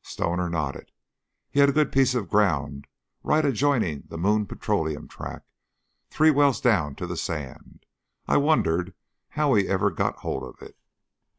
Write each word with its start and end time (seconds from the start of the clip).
'"Stoner 0.02 0.50
nodded. 0.50 0.92
"He 1.48 1.60
had 1.60 1.70
a 1.70 1.72
good 1.72 1.90
piece 1.90 2.14
of 2.14 2.28
ground, 2.28 2.86
right 3.22 3.42
adjoining 3.42 4.02
the 4.08 4.18
Moon 4.18 4.44
Petroleum 4.44 5.08
tract 5.08 5.50
three 6.10 6.30
wells 6.30 6.60
down 6.60 6.94
to 6.96 7.06
the 7.06 7.16
sand. 7.16 7.86
I 8.26 8.36
wondered 8.36 8.92
how 9.30 9.54
he 9.54 9.66
ever 9.66 9.90
got 9.90 10.16
hold 10.16 10.42
of 10.42 10.60
it." 10.60 10.76